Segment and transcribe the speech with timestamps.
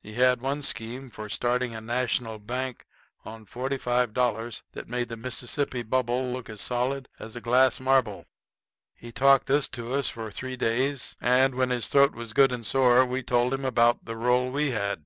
[0.00, 2.86] He had one scheme for starting a National bank
[3.26, 8.24] on $45 that made the Mississippi Bubble look as solid as a glass marble.
[8.94, 12.64] He talked this to us for three days, and when his throat was good and
[12.64, 15.04] sore we told him about the roll we had.